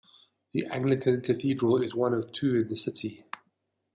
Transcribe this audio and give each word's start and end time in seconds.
The 0.53 0.65
Anglican 0.65 1.21
cathedral 1.21 1.83
is 1.83 1.93
one 1.93 2.15
of 2.15 2.31
two 2.31 2.55
in 2.61 2.69
the 2.69 2.75
city. 2.75 3.23